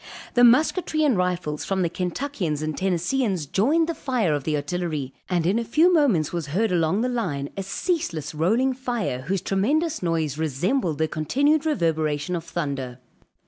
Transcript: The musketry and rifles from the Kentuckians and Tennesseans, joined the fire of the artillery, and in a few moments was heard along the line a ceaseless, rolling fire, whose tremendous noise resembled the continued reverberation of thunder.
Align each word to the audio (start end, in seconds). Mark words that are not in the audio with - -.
The 0.33 0.43
musketry 0.43 1.03
and 1.03 1.15
rifles 1.15 1.63
from 1.63 1.83
the 1.83 1.87
Kentuckians 1.87 2.63
and 2.63 2.75
Tennesseans, 2.75 3.45
joined 3.45 3.87
the 3.87 3.93
fire 3.93 4.33
of 4.33 4.45
the 4.45 4.55
artillery, 4.55 5.13
and 5.29 5.45
in 5.45 5.59
a 5.59 5.63
few 5.63 5.93
moments 5.93 6.33
was 6.33 6.47
heard 6.47 6.71
along 6.71 7.01
the 7.01 7.07
line 7.07 7.51
a 7.55 7.61
ceaseless, 7.61 8.33
rolling 8.33 8.73
fire, 8.73 9.21
whose 9.27 9.41
tremendous 9.41 10.01
noise 10.01 10.39
resembled 10.39 10.97
the 10.97 11.07
continued 11.07 11.67
reverberation 11.67 12.35
of 12.35 12.43
thunder. 12.43 12.97